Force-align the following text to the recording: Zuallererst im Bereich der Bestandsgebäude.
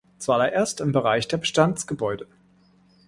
Zuallererst 0.17 0.81
im 0.81 0.93
Bereich 0.93 1.27
der 1.27 1.37
Bestandsgebäude. 1.37 2.25